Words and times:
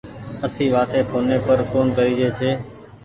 اسي 0.45 0.65
وآتي 0.73 0.99
ڦوني 1.09 1.37
پر 1.45 1.57
ڪون 1.71 1.87
ڪريجي 1.97 2.29
ڇي 2.37 2.51